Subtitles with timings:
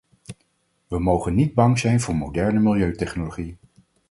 [0.87, 3.57] Wij mogen niet bang zijn voor moderne milieutechnologie.